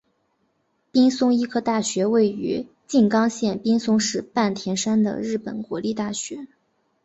[0.91, 6.47] 滨松医科大学位于静冈县滨松市半田山的日本国立大学。